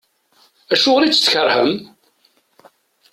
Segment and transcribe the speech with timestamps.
[0.73, 1.71] Acuɣer i tt-tkerhem?